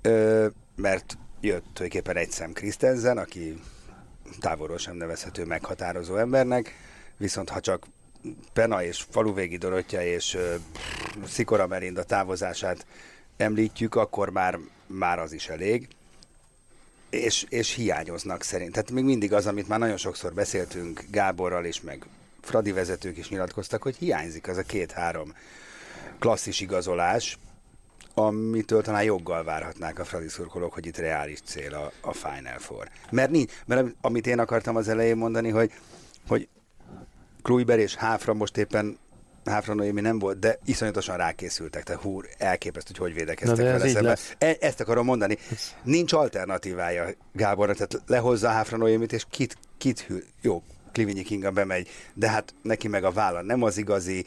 [0.01, 3.59] eh, mert jött tulajdonképpen egy szem Christensen, aki
[4.39, 6.73] távolról sem nevezhető meghatározó embernek,
[7.17, 7.85] viszont ha csak
[8.53, 10.55] Pena és Faluvégi Dorottya és uh,
[11.27, 12.85] Szikora Merinda távozását
[13.37, 15.87] említjük, akkor már, már az is elég
[17.15, 18.71] és, és hiányoznak szerint.
[18.71, 22.05] Tehát még mindig az, amit már nagyon sokszor beszéltünk Gáborral és meg
[22.41, 25.33] Fradi vezetők is nyilatkoztak, hogy hiányzik az a két-három
[26.19, 27.37] klasszis igazolás,
[28.13, 32.89] amitől talán joggal várhatnák a Fradi szurkolók, hogy itt reális cél a, a Final Four.
[33.11, 35.71] Mert, nincs, mert amit én akartam az elején mondani, hogy,
[36.27, 36.47] hogy
[37.41, 38.97] Kluiber és Háfra most éppen
[39.45, 44.17] Háfra Noémi nem volt, de iszonyatosan rákészültek, tehát hú, elképesztő, hogy hogy védekeztek vele szemben.
[44.37, 45.37] E- ezt akarom mondani.
[45.83, 51.89] Nincs alternatívája Gáborra, tehát lehozza Háfra Noémit, és kit, kit hű, jó, Klivinyi Kinga bemegy,
[52.13, 54.25] de hát neki meg a válla nem az igazi,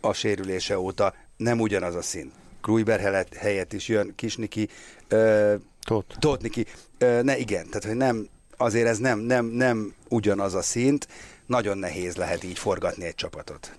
[0.00, 2.32] a sérülése óta nem ugyanaz a szín.
[2.60, 4.68] Kluiber helyett is jön Kisniki,
[5.08, 5.54] ö,
[5.84, 6.18] Tóth.
[6.18, 6.66] Tóth Niki.
[6.98, 11.08] Ö, ne, igen, tehát hogy nem, azért ez nem, nem, nem ugyanaz a szint,
[11.46, 13.72] nagyon nehéz lehet így forgatni egy csapatot.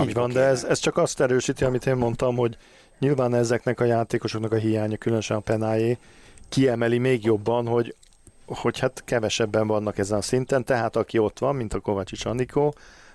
[0.00, 2.56] Így van, de ez, ez csak azt erősíti, amit én mondtam, hogy
[2.98, 5.98] nyilván ezeknek a játékosoknak a hiánya, különösen a penájé,
[6.48, 7.94] kiemeli még jobban, hogy,
[8.46, 12.74] hogy hát kevesebben vannak ezen a szinten, tehát aki ott van, mint a Kovácsics Andikó,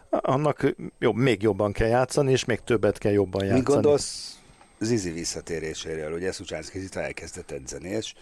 [0.09, 3.59] annak jobb, még jobban kell játszani, és még többet kell jobban játszani.
[3.59, 4.37] Mi gondolsz
[4.79, 6.13] Zizi visszatéréséről?
[6.13, 8.13] Ugye Szucsánszki Zita elkezdett edzeni, és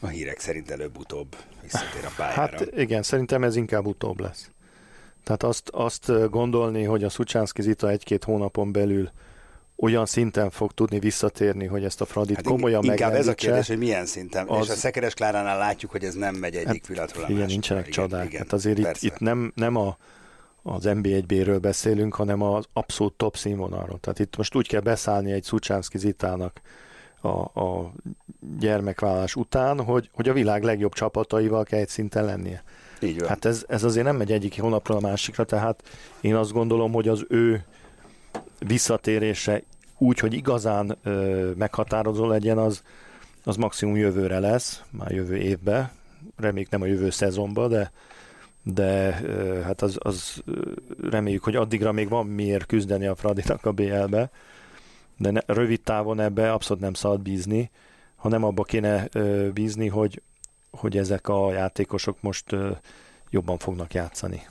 [0.00, 2.40] a hírek szerint előbb-utóbb visszatér a pályára.
[2.40, 4.50] Hát igen, szerintem ez inkább utóbb lesz.
[5.28, 9.10] Tehát azt, azt gondolni, hogy a Szucsánszki Zita egy-két hónapon belül
[9.76, 13.68] olyan szinten fog tudni visszatérni, hogy ezt a Fradit hát komolyan Inkább ez a kérdés,
[13.68, 14.46] hogy milyen szinten.
[14.46, 14.64] Az...
[14.64, 17.86] És a Szekeres Kláránál látjuk, hogy ez nem megy egyik hát, pillanatról a Igen, nincsenek
[17.86, 18.26] igen, csodák.
[18.26, 19.96] Igen, hát azért itt, itt nem, nem a,
[20.62, 23.98] az NB1B-ről beszélünk, hanem az abszolút top színvonalról.
[23.98, 26.60] Tehát itt most úgy kell beszállni egy Szucsánszki Zitának
[27.20, 27.92] a, a
[28.58, 32.62] gyermekvállás után, hogy, hogy a világ legjobb csapataival kell egy szinten lennie.
[33.00, 33.28] Így van.
[33.28, 35.82] Hát ez, ez azért nem megy egyik hónapról a másikra, tehát
[36.20, 37.64] én azt gondolom, hogy az ő
[38.58, 39.62] visszatérése
[39.98, 42.82] úgy, hogy igazán ö, meghatározó legyen, az,
[43.44, 45.92] az maximum jövőre lesz, már jövő évbe,
[46.36, 47.92] reméljük nem a jövő szezonban, de,
[48.62, 50.42] de ö, hát az, az
[51.10, 54.30] reméljük, hogy addigra még van miért küzdeni a Fradinak a BL-be,
[55.16, 57.70] de ne, rövid távon ebbe abszolút nem szabad bízni,
[58.16, 60.22] hanem abba kéne ö, bízni, hogy,
[60.70, 62.56] hogy ezek a játékosok most
[63.30, 64.46] jobban fognak játszani.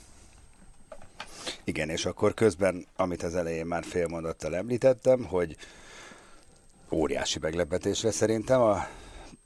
[1.64, 5.56] Igen, és akkor közben, amit az elején már félmondattal említettem, hogy
[6.90, 8.86] óriási meglepetésre szerintem a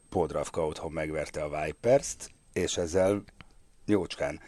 [0.08, 3.22] Podravka otthon megverte a Vipers-t, és ezzel
[3.86, 4.40] jócskán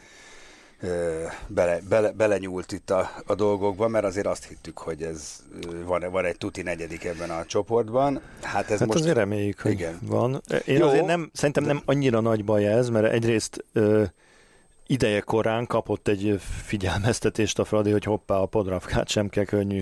[1.47, 5.43] bele, bele, belenyúlt itt a, a dolgokba, mert azért azt hittük, hogy ez
[5.85, 8.21] van, van egy tuti negyedik ebben a csoportban.
[8.43, 9.01] Hát ez hát most...
[9.01, 9.99] azért reméljük, hogy igen.
[10.03, 10.43] van.
[10.67, 14.05] Én Jó, azért nem, szerintem nem annyira nagy baj ez, mert egyrészt ö,
[14.87, 19.81] ideje korán kapott egy figyelmeztetést a Fradi, hogy hoppá, a podravkát sem kell könnyű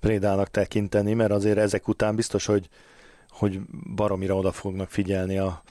[0.00, 2.68] prédának tekinteni, mert azért ezek után biztos, hogy,
[3.30, 3.60] hogy
[3.94, 5.62] baromira oda fognak figyelni a,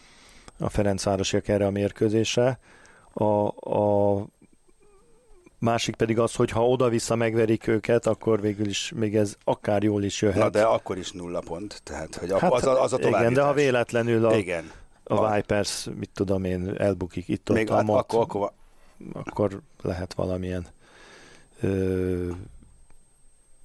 [0.59, 2.59] a Ferencvárosiak erre a mérkőzésre.
[3.13, 4.25] A, a
[5.59, 10.03] másik pedig az, hogy ha oda-vissza megverik őket, akkor végül is még ez akár jól
[10.03, 10.43] is jöhet.
[10.43, 13.41] Na de akkor is nulla pont, tehát hogy hát, az, a, az a Igen, de
[13.41, 14.71] ha véletlenül a, igen.
[15.03, 18.51] a Vipers, mit tudom én, elbukik itt-ott, még hát, akkor, akkor,
[19.13, 20.65] akkor lehet valamilyen
[21.61, 22.31] ö,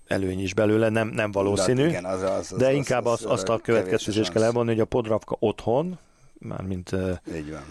[0.06, 1.82] előny is belőle, nem, nem valószínű.
[1.82, 4.86] De, igen, az, az, az, de inkább az, az, azt a következtetést kell elmondani, hogy
[4.86, 5.98] a Podravka otthon,
[6.38, 6.90] mármint
[7.34, 7.64] Így van.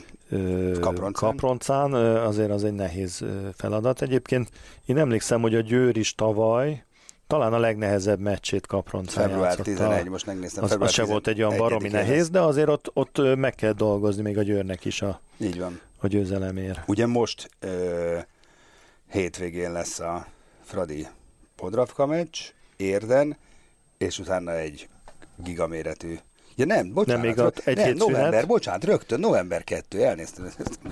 [0.79, 1.29] Kaproncán.
[1.29, 4.01] Kaproncán, azért az egy nehéz feladat.
[4.01, 4.49] Egyébként
[4.85, 6.83] én emlékszem, hogy a Győr is tavaly
[7.27, 9.69] talán a legnehezebb meccsét Kaproncán Február játszotta.
[9.71, 10.63] 11, most megnéztem.
[10.63, 14.21] Az, az se volt egy olyan baromi nehéz, de azért ott, ott meg kell dolgozni
[14.21, 15.79] még a Győrnek is a, Így van.
[15.99, 16.79] a győzelemért.
[16.87, 18.17] Ugye most ö,
[19.09, 20.27] hétvégén lesz a
[20.63, 21.07] Fradi
[21.55, 22.39] Podravka meccs,
[22.77, 23.37] Érden,
[23.97, 24.89] és utána egy
[25.35, 26.17] gigaméretű
[26.55, 27.21] Ja nem, bocsánat.
[27.21, 28.47] Nem, még ott egy nem, november, szünet.
[28.47, 30.49] bocsánat, rögtön november 2, elnéztem,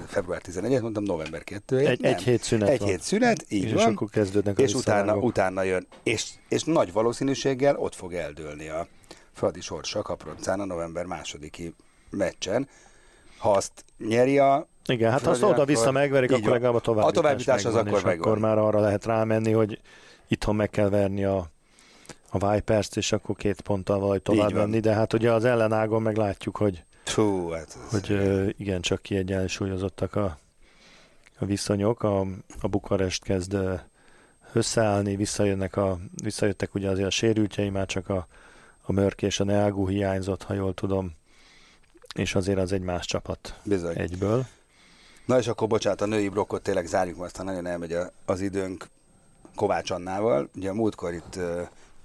[0.07, 1.77] február 11 mondtam november 2.
[1.77, 2.87] Egy, nem, egy hét szünet Egy van.
[2.87, 3.93] hét szünet, így és van.
[3.93, 8.87] akkor kezdődnek És utána, utána jön, és, és nagy valószínűséggel ott fog eldőlni a
[9.33, 11.73] Fradi sorsa Kaproncán a november másodiki
[12.09, 12.67] meccsen.
[13.37, 17.65] Ha azt nyeri a igen, hát azt oda-vissza megverik, akkor legalább a továbbítás, a továbbítás
[17.65, 18.27] az akkor megvan.
[18.27, 19.79] Akkor már arra lehet rámenni, hogy
[20.27, 21.51] itthon meg kell verni a
[22.31, 26.17] a Vipers-t, és akkor két ponttal valahogy tovább venni, de hát ugye az ellenágon meg
[26.17, 28.15] látjuk, hogy, Fú, hát hogy
[28.57, 30.37] igen, csak kiegyensúlyozottak a,
[31.39, 32.03] a viszonyok.
[32.03, 32.19] A,
[32.61, 33.57] a Bukarest kezd
[34.53, 38.27] összeállni, visszajönnek a, visszajöttek ugye azért a sérültjei, már csak a,
[38.81, 41.11] a Mörk és a Neagu hiányzott, ha jól tudom,
[42.15, 43.97] és azért az egy más csapat Bizony.
[43.97, 44.45] egyből.
[45.25, 48.89] Na és akkor bocsánat, a női blokkot tényleg zárjuk, mert aztán nagyon elmegy az időnk
[49.55, 50.49] Kovács Annával.
[50.55, 51.39] Ugye a múltkor itt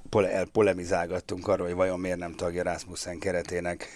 [0.09, 3.89] pole, elpolemizálgattunk arról, hogy vajon miért nem tagja Rasmussen keretének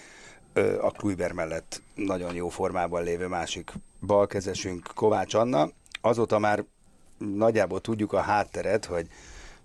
[0.81, 3.71] a Kluiber mellett nagyon jó formában lévő másik
[4.01, 5.69] balkezesünk Kovács Anna.
[6.01, 6.63] Azóta már
[7.17, 9.07] nagyjából tudjuk a hátteret, hogy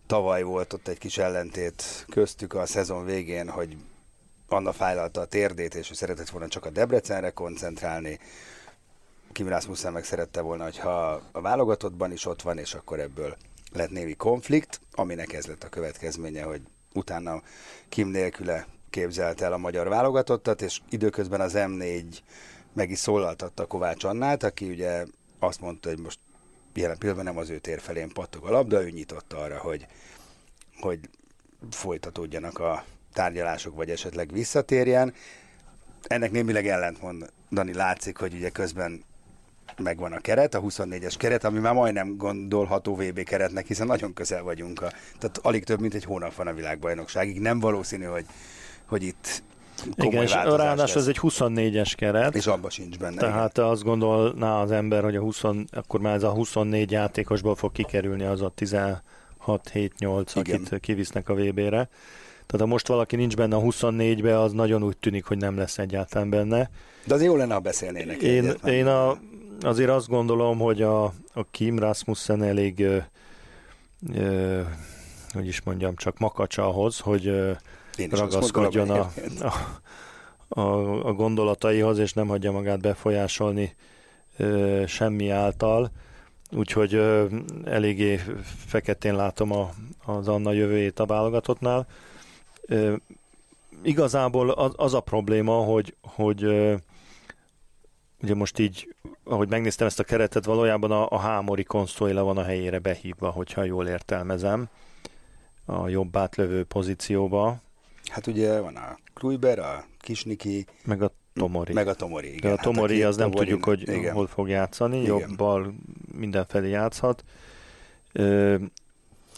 [0.06, 3.76] tavaly volt ott egy kis ellentét köztük a szezon végén, hogy
[4.48, 8.18] Anna fájlalta a térdét, és ő szeretett volna csak a Debrecenre koncentrálni.
[9.32, 13.37] Kim Rasmussen meg szerette volna, hogyha a válogatottban is ott van, és akkor ebből
[13.72, 16.61] lett némi konflikt, aminek ez lett a következménye, hogy
[16.92, 17.42] utána
[17.88, 22.05] Kim nélküle képzelt el a magyar válogatottat, és időközben az M4
[22.72, 25.05] meg is szólaltatta Kovács Annát, aki ugye
[25.38, 26.18] azt mondta, hogy most
[26.74, 29.87] jelen pillanatban nem az ő tér felén pattog a labda, ő nyitott arra, hogy,
[30.81, 31.00] hogy
[31.70, 35.14] folytatódjanak a tárgyalások, vagy esetleg visszatérjen.
[36.02, 39.05] ennek némileg ellentmondani látszik, hogy ugye közben
[39.82, 44.42] megvan a keret, a 24-es keret, ami már majdnem gondolható VB keretnek, hiszen nagyon közel
[44.42, 44.82] vagyunk.
[44.82, 47.40] A, tehát alig több, mint egy hónap van a világbajnokságig.
[47.40, 48.24] Nem valószínű, hogy,
[48.86, 49.42] hogy itt
[49.96, 52.34] komoly Igen, ráadásul ez egy 24-es keret.
[52.34, 53.16] És abban sincs benne.
[53.16, 57.72] Tehát azt gondolná az ember, hogy a 20, akkor már ez a 24 játékosból fog
[57.72, 59.00] kikerülni az a 16-7-8,
[59.98, 60.20] Igen.
[60.34, 61.88] akit kivisznek a VB-re.
[62.46, 65.78] Tehát ha most valaki nincs benne a 24-be, az nagyon úgy tűnik, hogy nem lesz
[65.78, 66.70] egyáltalán benne.
[67.04, 69.18] De azért jó lenne, ha beszélnének Én, én a,
[69.61, 72.99] azért azt gondolom, hogy a, a Kim Rasmussen elég, ö,
[74.14, 74.61] ö,
[75.33, 77.53] hogy is mondjam, csak makacsa ahhoz, hogy ö,
[78.11, 83.75] ragaszkodjon a, a, a, a gondolataihoz, és nem hagyja magát befolyásolni
[84.37, 85.90] ö, semmi által.
[86.51, 87.27] Úgyhogy ö,
[87.64, 88.21] eléggé
[88.66, 89.71] feketén látom a,
[90.05, 91.87] az Anna jövőjét a válogatottnál.
[92.66, 92.95] Ö,
[93.83, 96.75] igazából az, az a probléma, hogy, hogy ö,
[98.23, 98.95] ugye most így,
[99.28, 103.64] ahogy megnéztem ezt a keretet, valójában a, a Hámori Consuela van a helyére behívva, hogyha
[103.64, 104.68] jól értelmezem,
[105.64, 107.56] a jobb átlövő pozícióba,
[108.10, 111.72] Hát ugye van a Kluiber, a Kisniki, meg a Tomori.
[111.72, 112.26] meg a Tomori.
[112.26, 112.40] Igen.
[112.40, 114.14] De a Hát Tomori két az nem Tomorin- tudjuk, hogy igen.
[114.14, 115.18] hol fog játszani, Igen.
[115.18, 115.74] jobbal
[116.18, 117.24] mindenfelé játszhat.
[118.12, 118.56] Ö,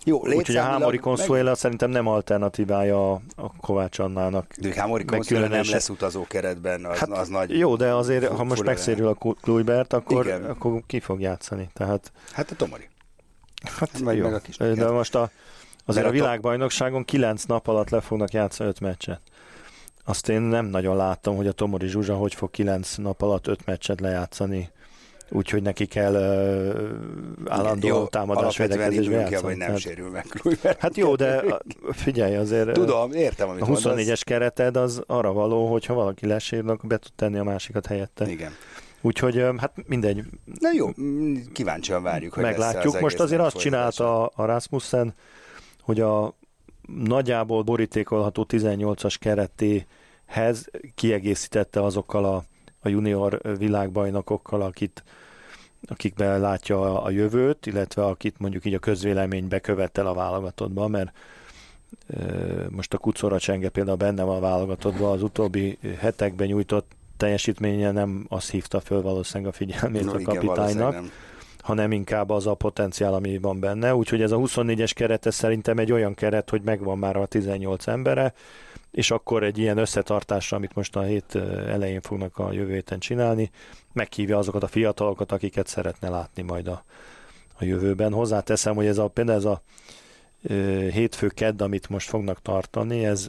[0.04, 4.54] Jó, Úgyhogy a Hámori meg- Consuela szerintem nem alternatívája a, a Kovács Annának.
[4.60, 7.58] De Hámori meg Consuela nem lesz utazó keretben, az, Hát az nagy...
[7.58, 10.44] Jó, de azért, ha most megszérül a Kluibert, akkor, Igen.
[10.44, 11.70] akkor ki fog játszani.
[11.72, 12.88] Tehát, Hát a Tomori.
[13.78, 14.22] hát Meg- jó.
[14.24, 15.30] meg a kis de most a,
[15.84, 19.20] azért Mert a a világbajnokságon 9 nap alatt le fognak játszani 5 meccset.
[20.04, 23.66] Azt én nem nagyon láttam, hogy a Tomori Zsuzsa hogy fog 9 nap alatt 5
[23.66, 24.70] meccset lejátszani,
[25.30, 29.42] úgyhogy neki kell uh, állandó Jó, támadás védekezésbe játszani.
[29.42, 30.76] hogy nem Tehát- sérül meg Kluiber.
[30.80, 31.44] Hát jó, de
[31.90, 36.70] figyelj, azért Tudom, értem, amit a 24-es kereted az arra való, hogy ha valaki lesérül,
[36.70, 38.30] akkor be tud tenni a másikat helyette.
[38.30, 38.52] Igen.
[39.00, 40.24] Úgyhogy hát mindegy,
[40.60, 42.94] Na jó, mm, kíváncsian várjuk, hogy meglátjuk.
[42.94, 45.14] az Most azért azt csinálta a, a Rasmussen,
[45.80, 46.34] hogy a
[47.04, 52.44] nagyjából borítékolható 18-as keretéhez kiegészítette azokkal a,
[52.80, 55.02] a junior világbajnokokkal, akit,
[55.86, 61.12] akikben látja a, jövőt, illetve akit mondjuk így a közvélemény bekövettel a válogatottba, mert
[62.70, 68.26] most a Kucora Csenge például benne van a válogatottban, az utóbbi hetekben nyújtott teljesítménye nem
[68.28, 71.10] azt hívta föl valószínűleg a figyelmét No, a igen, kapitánynak, nem.
[71.60, 73.94] hanem inkább az a potenciál, ami van benne.
[73.94, 77.86] Úgyhogy ez a 24-es keret, ez szerintem egy olyan keret, hogy megvan már a 18
[77.86, 78.32] embere,
[78.98, 81.34] és akkor egy ilyen összetartásra, amit most a hét
[81.66, 83.50] elején fognak a jövő héten csinálni,
[83.92, 86.84] meghívja azokat a fiatalokat, akiket szeretne látni majd a,
[87.58, 88.12] a jövőben.
[88.12, 89.62] Hozzáteszem, hogy ez a, például ez a
[90.42, 90.54] ö,
[90.92, 93.28] hétfő kedd, amit most fognak tartani, ez,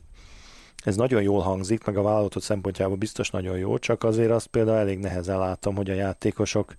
[0.83, 4.77] ez nagyon jól hangzik, meg a vállalatot szempontjából biztos nagyon jó, csak azért azt például
[4.77, 6.75] elég nehezen látom, hogy a játékosok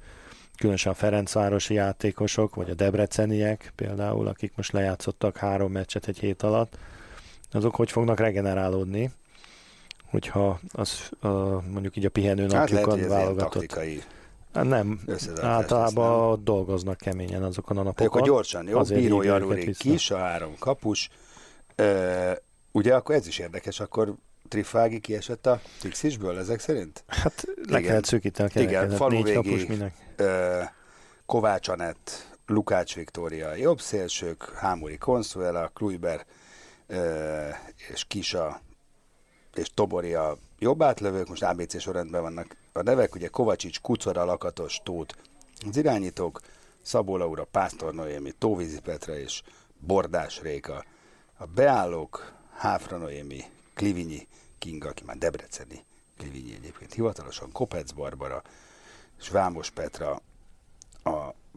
[0.57, 6.42] különösen a Ferencvárosi játékosok, vagy a debreceniek például, akik most lejátszottak három meccset egy hét
[6.42, 6.79] alatt,
[7.52, 9.10] azok hogy fognak regenerálódni,
[10.10, 11.28] hogyha az a,
[11.70, 13.78] mondjuk így a pihenő Hát napjukon ilyen válogatott.
[14.54, 15.00] Hát nem,
[15.40, 16.28] általában nem?
[16.28, 18.06] ott dolgoznak keményen azokon a napokon.
[18.06, 18.78] akkor gyorsan, jó?
[18.78, 19.22] Azért Bíró
[19.78, 21.08] kis, a három kapus.
[21.74, 22.32] Ö,
[22.72, 24.14] ugye akkor ez is érdekes, akkor
[24.48, 27.04] Trifági kiesett a Pixisből ezek szerint?
[27.06, 27.82] Hát le Igen.
[27.82, 29.94] kellett szűkíteni a Igen, falu Négy kapus minek.
[30.16, 30.60] Ö,
[31.26, 36.24] Kovács Anett, Lukács Viktória jobb szélsők, Hámori Consuela, Kluiber
[37.88, 38.61] és Kisa
[39.55, 44.81] és Tobori a jobb átlövők, most ABC sorrendben vannak a nevek, ugye Kovacsics, Kucora, Lakatos,
[44.85, 45.14] Tóth
[45.68, 46.40] az irányítók,
[46.83, 49.42] Szabó Laura, Pásztor Noémi, Tóvízi Petra és
[49.79, 50.85] Bordás Réka.
[51.37, 55.85] A beállók Háfra Noémi, Klivinyi Kinga, aki már Debreceni,
[56.16, 58.42] Klivinyi egyébként hivatalosan, Kopec Barbara,
[59.18, 60.20] és Vámos Petra,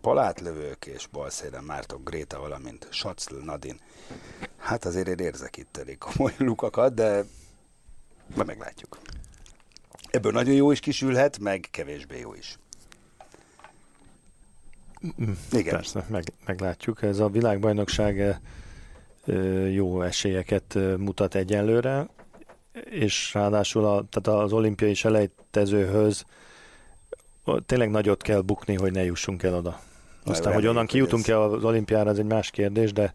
[0.03, 3.79] palátlövők és balszélen Márton Gréta, valamint Sacl Nadin.
[4.57, 7.23] Hát azért én érzek itt elég komoly lukakat, de
[8.35, 8.97] majd meglátjuk.
[10.09, 12.57] Ebből nagyon jó is kisülhet, meg kevésbé jó is.
[15.51, 15.73] Igen.
[15.73, 17.01] Persze, meg, meglátjuk.
[17.01, 18.39] Ez a világbajnokság
[19.71, 22.09] jó esélyeket mutat egyenlőre,
[22.89, 26.25] és ráadásul a, tehát az olimpiai selejtezőhöz
[27.65, 29.79] tényleg nagyot kell bukni, hogy ne jussunk el oda.
[30.25, 33.13] Aztán, hogy onnan hogy kijutunk ez- el az olimpiára, ez egy más kérdés, de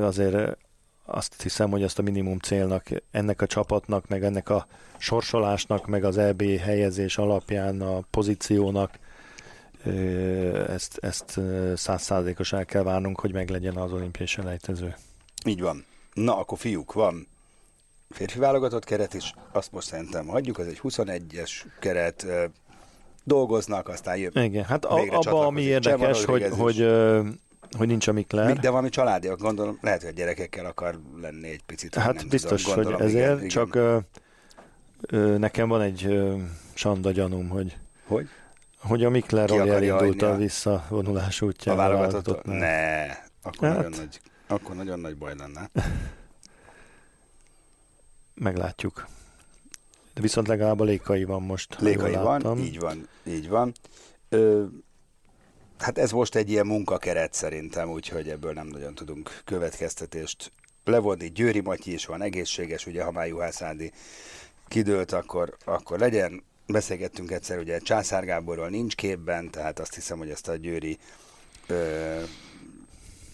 [0.00, 0.56] azért
[1.04, 4.66] azt hiszem, hogy azt a minimum célnak ennek a csapatnak, meg ennek a
[4.98, 8.98] sorsolásnak, meg az EB helyezés alapján a pozíciónak
[10.68, 11.40] ezt, ezt
[11.74, 14.96] százszázalékos el kell várnunk, hogy meglegyen az olimpiai selejtező.
[15.46, 15.84] Így van.
[16.14, 17.26] Na, akkor fiúk, van
[18.12, 21.50] férfi válogatott keret is, azt most szerintem hagyjuk, az egy 21-es
[21.80, 22.26] keret,
[23.24, 24.32] dolgoznak, aztán jön.
[24.34, 26.88] Igen, hát abban ami érdekes, hogy, hogy,
[27.76, 28.58] hogy nincs a Mikler.
[28.58, 31.94] De valami családiak, gondolom, lehet, hogy gyerekekkel akar lenni egy picit.
[31.94, 33.82] Hát nem biztos, tudom, gondolom, hogy ezért, igen, csak igen.
[33.82, 33.98] Ö,
[35.16, 36.36] ö, nekem van egy ö,
[36.74, 38.28] sanda gyanúm, hogy hogy?
[38.78, 41.74] Hogy a Mikler elindult a visszavonulás útján.
[41.74, 42.44] A válogatott?
[42.44, 43.02] Ne,
[43.42, 43.76] akkor, hát.
[43.76, 45.70] nagyon nagy, akkor nagyon nagy baj lenne.
[48.34, 49.06] Meglátjuk.
[50.14, 51.76] De viszont legalább a lékai van most.
[51.80, 53.72] Lékai van, így van, így van.
[54.28, 54.64] Ö,
[55.78, 60.52] hát ez most egy ilyen munkakeret szerintem, úgyhogy ebből nem nagyon tudunk következtetést
[60.84, 61.32] levonni.
[61.32, 63.92] Győri Matyi is van egészséges, ugye ha már Juhász Ádi
[64.68, 66.42] kidőlt, akkor, akkor legyen.
[66.66, 70.98] Beszélgettünk egyszer, ugye Császár Gáborról nincs képben, tehát azt hiszem, hogy ezt a Győri
[71.66, 72.22] ö,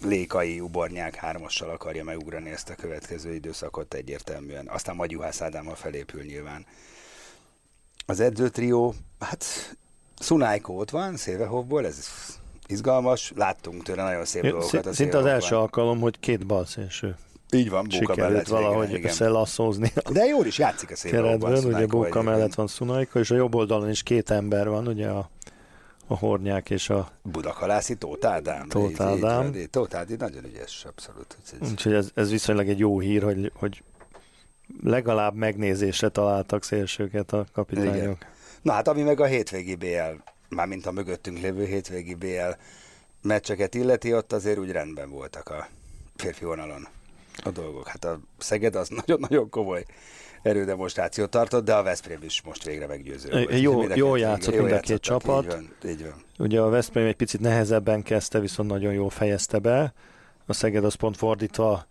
[0.02, 4.68] Lékai Ubornyák hármassal akarja megugrani ezt a következő időszakot egyértelműen.
[4.68, 6.66] Aztán majd Juhász Ádámmal felépül nyilván.
[8.06, 9.44] Az edzőtrió, hát
[10.18, 12.08] Szunájko ott van, Szévehovból, ez
[12.66, 14.94] izgalmas, láttunk tőle nagyon szép J- dolgokat.
[14.94, 17.16] Szinte az első alkalom, hogy két balszélső
[17.50, 19.92] így van, Bóka mellett valahogy igen, összelasszózni.
[20.12, 23.54] De jól is játszik a szép keretben, ugye Bóka mellett van Szunajka, és a jobb
[23.54, 25.30] oldalon is két ember van, ugye a
[26.08, 27.10] a Hornyák és a...
[27.22, 28.68] Budakalászi Tóth Ádám.
[28.68, 29.52] Tóth Ádám.
[29.70, 31.36] Tóth Ádi nagyon ügyes, abszolút.
[31.70, 33.82] Úgyhogy ez, ez viszonylag egy jó hír, hogy, hogy
[34.82, 37.94] legalább megnézésre találtak szélsőket a kapitányok.
[37.94, 38.18] Igen.
[38.62, 40.14] Na hát ami meg a hétvégi BL,
[40.48, 42.50] mármint a mögöttünk lévő hétvégi BL
[43.22, 45.68] meccseket illeti, ott azért úgy rendben voltak a
[46.16, 46.88] férfi vonalon
[47.44, 47.86] a dolgok.
[47.86, 49.84] Hát a Szeged az nagyon-nagyon komoly
[50.48, 53.60] erődemonstrációt tartott, de a Veszprém is most végre meggyőző volt.
[53.60, 55.44] Jó, jó játszott mind a két csapat.
[55.44, 56.14] Így van, így van.
[56.38, 59.92] Ugye a Veszprém egy picit nehezebben kezdte, viszont nagyon jól fejezte be.
[60.46, 61.86] A Szeged az pont fordítva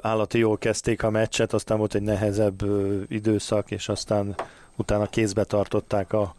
[0.00, 2.62] állati jól kezdték a meccset, aztán volt egy nehezebb
[3.08, 4.34] időszak, és aztán
[4.76, 6.34] utána kézbe tartották a,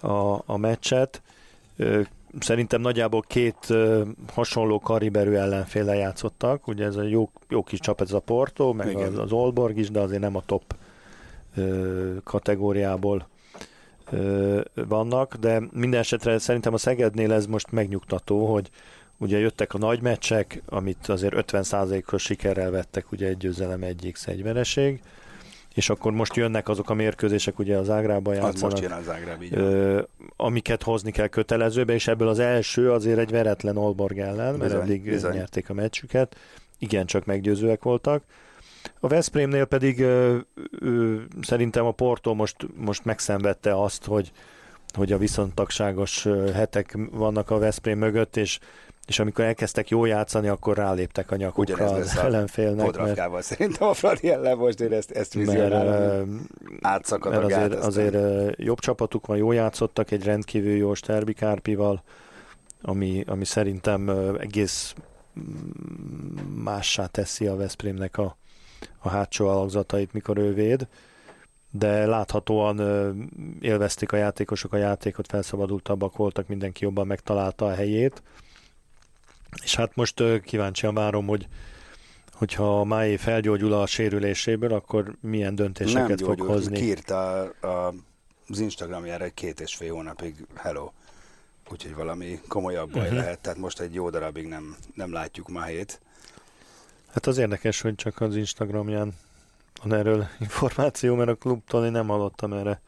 [0.00, 1.22] a, a meccset
[2.38, 4.00] szerintem nagyjából két uh,
[4.32, 6.66] hasonló kariberű ellenféle játszottak.
[6.66, 9.90] Ugye ez a jó, jó kis csap, ez a Porto, meg az, az Olborg is,
[9.90, 10.74] de azért nem a top
[11.56, 13.28] uh, kategóriából
[14.74, 18.70] vannak, de minden esetre szerintem a Szegednél ez most megnyugtató, hogy
[19.16, 24.42] ugye jöttek a nagy meccsek, amit azért 50%-os sikerrel vettek, ugye egy győzelem, egyik egy
[24.42, 25.02] vereség,
[25.74, 28.54] és akkor most jönnek azok a mérkőzések, ugye az Ágrában játszanak.
[28.54, 30.02] Az most jön az Ágráb, így ö,
[30.40, 34.80] amiket hozni kell kötelezőbe, és ebből az első azért egy veretlen Olborg ellen, mert bizony,
[34.80, 35.34] eddig bizony.
[35.34, 36.36] nyerték a meccsüket,
[36.78, 38.22] igen, csak meggyőzőek voltak.
[39.00, 40.36] A Veszprémnél pedig ö,
[40.80, 44.32] ö, szerintem a Porto most, most megszenvedte azt, hogy
[44.94, 48.58] hogy a viszontagságos hetek vannak a Veszprém mögött, és
[49.10, 52.84] és amikor elkezdtek jól játszani, akkor ráléptek a nyakukra az ellenfélnek.
[52.84, 56.46] Podravkával mert, szerintem a Fradi ellen most én ezt, ezt vizionálom.
[56.80, 58.16] Átszakad mert azért, azért
[58.56, 62.02] jobb csapatuk van, jól játszottak egy rendkívül jó Sterbi Kárpival,
[62.82, 64.94] ami, ami szerintem egész
[66.54, 68.36] mássá teszi a Veszprémnek a,
[68.98, 70.86] a hátsó alakzatait, mikor ő véd
[71.72, 72.78] de láthatóan
[73.60, 78.22] élvezték a játékosok a játékot, felszabadultabbak voltak, mindenki jobban megtalálta a helyét.
[79.62, 81.46] És hát most kíváncsian várom, hogy
[82.32, 86.78] hogyha a Máé felgyógyul a sérüléséből, akkor milyen döntéseket Nem fog gyógyul, hozni.
[86.78, 87.94] Kiírta a,
[88.48, 90.90] az Instagramjára egy két és fél hónapig hello.
[91.70, 93.16] Úgyhogy valami komolyabb baj uh-huh.
[93.16, 96.00] lehet, tehát most egy jó darabig nem, nem látjuk Máét.
[97.12, 99.14] Hát az érdekes, hogy csak az Instagramján
[99.82, 102.80] van erről információ, mert a klubtól én nem hallottam erre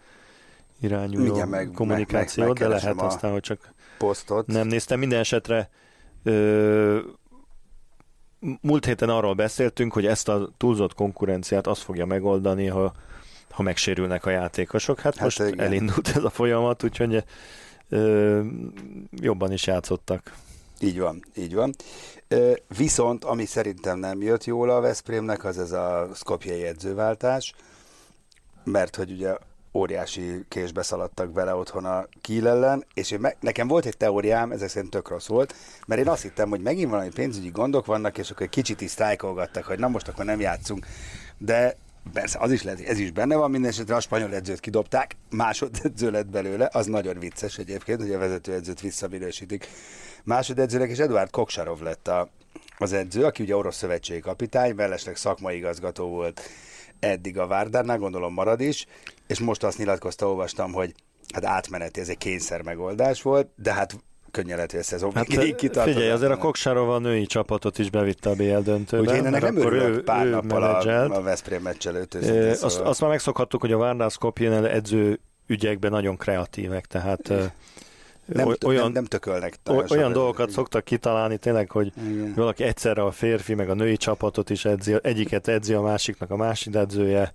[0.81, 4.47] irányuló meg, kommunikációt, meg, meg, de lehet aztán, hogy csak posztot.
[4.47, 4.99] nem néztem.
[4.99, 5.71] Minden esetre
[8.61, 12.93] múlt héten arról beszéltünk, hogy ezt a túlzott konkurenciát az fogja megoldani, ha,
[13.51, 15.01] ha megsérülnek a játékosok.
[15.01, 15.61] Hát, hát most igen.
[15.61, 17.25] elindult ez a folyamat, úgyhogy
[17.89, 18.41] ö,
[19.11, 20.35] jobban is játszottak.
[20.81, 21.75] Így van, így van.
[22.29, 27.55] Ö, viszont, ami szerintem nem jött jól a Veszprémnek, az ez a Skopje edzőváltás,
[28.65, 29.37] mert hogy ugye
[29.73, 34.53] óriási késbe szaladtak bele otthon a Kiel ellen, és én me- nekem volt egy teóriám,
[34.53, 35.55] ezek szerint tök rossz volt,
[35.87, 38.91] mert én azt hittem, hogy megint valami pénzügyi gondok vannak, és akkor egy kicsit is
[38.91, 40.87] sztrájkolgattak, hogy na most akkor nem játszunk.
[41.39, 41.77] De
[42.13, 46.11] persze az is lehet, ez is benne van, minden esetre a spanyol edzőt kidobták, másodedző
[46.11, 49.69] lett belőle, az nagyon vicces egyébként, hogy a vezetőedzőt visszaminősítik.
[50.25, 52.29] Másodedzőnek és Eduard Koksarov lett a,
[52.79, 56.41] az edző, aki ugye orosz szövetségi kapitány, mellesleg szakmai igazgató volt
[57.03, 58.87] eddig a Várdárnál, gondolom marad is,
[59.27, 60.95] és most azt nyilatkozta, olvastam, hogy
[61.33, 63.97] hát átmeneti, ez egy kényszer megoldás volt, de hát
[64.31, 68.31] könnyen lehet, hogy a szezon Hát figyelj, azért a Koksárova a női csapatot is bevitte
[68.31, 69.03] a BL döntőbe.
[69.03, 71.11] Úgyhogy én ennek nem örülök pár ő nappal menedzselt.
[71.11, 72.15] a, a Veszprém meccs előtt.
[72.15, 72.87] Őszintén Azt, szóval.
[72.87, 77.33] azt már megszokhattuk, hogy a Várdász Kopjénel edző ügyekben nagyon kreatívek, tehát
[78.35, 79.59] nem, oly- olyan, nem, nem tökölnek.
[79.89, 82.33] olyan dolgokat szoktak kitalálni tényleg, hogy Igen.
[82.37, 86.37] valaki egyszerre a férfi, meg a női csapatot is edzi, egyiket edzi, a másiknak a
[86.37, 87.33] másik edzője,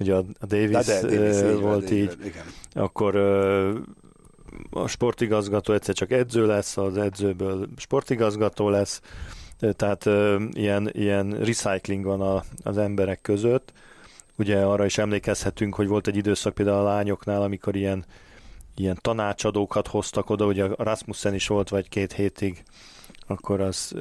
[0.00, 2.44] ugye a, a Davis, Na de, Davis, így van, volt így, van, Igen.
[2.72, 3.72] akkor ö,
[4.70, 9.00] a sportigazgató egyszer csak edző lesz, az edzőből sportigazgató lesz,
[9.76, 13.72] tehát ö, ilyen, ilyen recycling van a, az emberek között.
[14.36, 18.04] Ugye arra is emlékezhetünk, hogy volt egy időszak például a lányoknál, amikor ilyen,
[18.78, 22.62] ilyen tanácsadókat hoztak oda, ugye a Rasmussen is volt vagy két hétig,
[23.26, 23.94] akkor az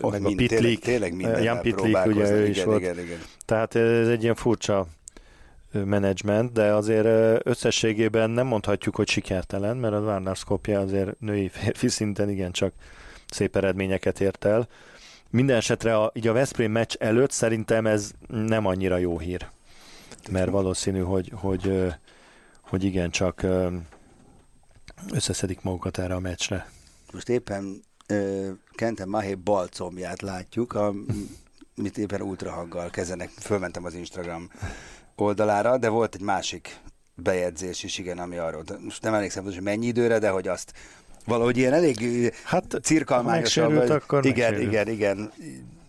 [0.00, 2.80] Oh, meg mind, a Pitlik, tényleg, tényleg Jan Pitlik, ugye ő is igen, volt.
[2.80, 3.18] Igen, igen.
[3.44, 4.86] Tehát ez egy ilyen furcsa
[5.72, 7.06] menedzsment, de azért
[7.46, 12.72] összességében nem mondhatjuk, hogy sikertelen, mert a Várnár Skopje azért női férfi szinten igencsak
[13.30, 14.68] szép eredményeket ért el.
[15.30, 19.46] Minden esetre a, így a Veszprém meccs előtt szerintem ez nem annyira jó hír,
[20.30, 21.92] mert valószínű, hogy, hogy,
[22.68, 23.76] hogy igencsak ö,
[25.12, 26.70] összeszedik magukat erre a meccsre.
[27.12, 30.94] Most éppen uh, Kenten Mahé bal combját látjuk, a,
[31.74, 33.28] mit éppen ultrahanggal kezenek.
[33.28, 34.50] Fölmentem az Instagram
[35.16, 36.80] oldalára, de volt egy másik
[37.14, 38.64] bejegyzés is, igen, ami arról.
[38.80, 40.72] Most nem emlékszem, hogy mennyi időre, de hogy azt
[41.24, 43.74] valahogy ilyen elég ö, Hát cirkalmányosan.
[43.74, 44.72] vagy- akkor igen, megsérült.
[44.72, 45.32] igen, igen,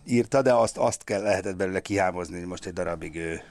[0.06, 3.42] írta, de azt, azt kell, lehetett belőle kihámozni, hogy most egy darabig ő,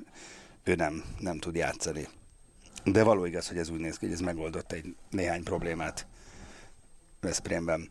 [0.63, 2.07] ő nem, nem tud játszani.
[2.83, 6.07] De való igaz, hogy ez úgy néz ki, hogy ez megoldott egy néhány problémát
[7.21, 7.89] Veszprémben.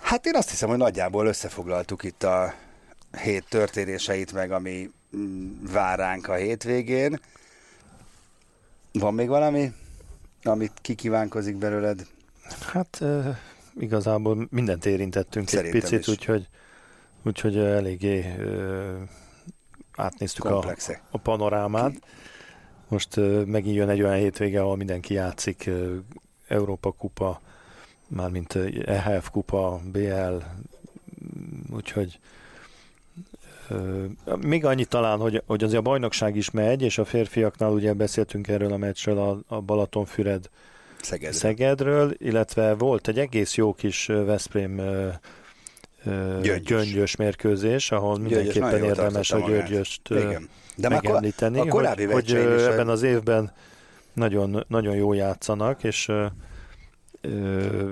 [0.00, 2.54] Hát én azt hiszem, hogy nagyjából összefoglaltuk itt a
[3.22, 7.20] hét történéseit, meg ami mm, vár ránk a hétvégén.
[8.92, 9.72] Van még valami,
[10.42, 12.06] amit kikívánkozik belőled?
[12.72, 13.30] Hát ö,
[13.78, 16.08] igazából mindent érintettünk Szerintem egy picit, is.
[16.08, 16.48] úgyhogy,
[17.22, 18.98] úgyhogy eléggé ö,
[19.96, 21.00] átnéztük a, Komplexe.
[21.10, 21.92] a panorámát.
[22.88, 23.16] Most
[23.46, 25.70] megint jön egy olyan hétvége, ahol mindenki játszik,
[26.48, 27.40] Európa kupa,
[28.08, 28.54] mármint
[28.84, 30.36] EHF kupa, BL,
[31.74, 32.18] úgyhogy
[34.40, 38.48] még annyit talán, hogy, hogy azért a bajnokság is megy, és a férfiaknál ugye beszéltünk
[38.48, 40.50] erről a meccsről, a, a Balatonfüred
[41.00, 41.32] Szegedre.
[41.36, 44.80] Szegedről, illetve volt egy egész jó kis Veszprém
[46.04, 46.60] Gyöngyös.
[46.62, 49.38] gyöngyös mérkőzés, ahol Gyöngyös mindenképpen jól érdemes a.
[49.38, 50.48] Györgyöst Igen.
[50.76, 53.52] De megemlíteni, a korábbi hogy, hogy ebben az évben
[54.12, 56.26] nagyon, nagyon jó játszanak, és ö,
[57.20, 57.90] ö,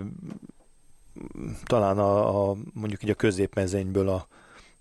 [1.64, 4.26] talán a, a, mondjuk így a középmezényből a,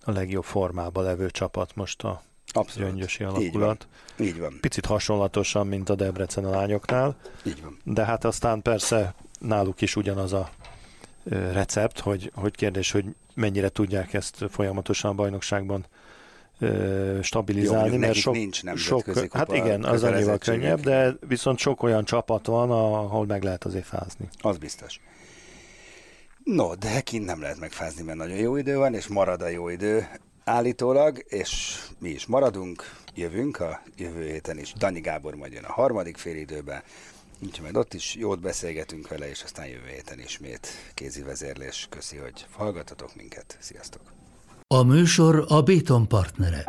[0.03, 2.21] a legjobb formában levő csapat most a
[2.53, 2.89] Abszolút.
[2.89, 3.39] gyöngyösi Így van.
[3.39, 3.87] alakulat.
[4.19, 4.57] Így van.
[4.61, 7.15] Picit hasonlatosan, mint a Debrecen a lányoknál.
[7.43, 7.77] Így van.
[7.83, 10.49] De hát aztán persze náluk is ugyanaz a
[11.29, 15.85] recept, hogy, hogy kérdés, hogy mennyire tudják ezt folyamatosan a bajnokságban
[17.21, 21.57] stabilizálni, Jó, mert sok, nincs sok nemzetközi hát kupa igen, az annyival könnyebb, de viszont
[21.57, 24.27] sok olyan csapat van, ahol meg lehet azért fázni.
[24.41, 24.99] Az biztos.
[26.43, 29.69] No, de kint nem lehet megfázni, mert nagyon jó idő van, és marad a jó
[29.69, 30.07] idő
[30.43, 32.83] állítólag, és mi is maradunk,
[33.15, 34.73] jövünk a jövő héten is.
[34.77, 36.83] Dani Gábor majd jön a harmadik félidőben,
[37.41, 41.87] úgyhogy majd ott is jót beszélgetünk vele, és aztán jövő héten ismét kézi vezérlés.
[41.89, 43.57] Köszi, hogy hallgatatok minket.
[43.59, 44.01] Sziasztok!
[44.67, 46.65] A műsor a Béton partnere.